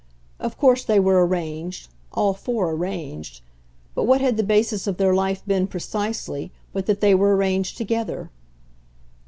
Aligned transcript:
Of 0.39 0.57
course 0.57 0.83
they 0.83 0.99
were 0.99 1.23
arranged 1.23 1.87
all 2.11 2.33
four 2.33 2.71
arranged; 2.71 3.41
but 3.93 4.05
what 4.05 4.19
had 4.19 4.35
the 4.35 4.41
basis 4.41 4.87
of 4.87 4.97
their 4.97 5.13
life 5.13 5.45
been, 5.45 5.67
precisely, 5.67 6.51
but 6.73 6.87
that 6.87 7.01
they 7.01 7.13
were 7.13 7.35
arranged 7.35 7.77
together? 7.77 8.31